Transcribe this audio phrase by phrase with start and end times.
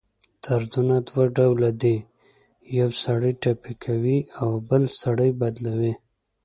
[0.43, 1.97] دردونه دوه ډؤله دی:
[2.77, 5.93] یؤ سړی ټپي کوي اؤ بل سړی بدلؤي.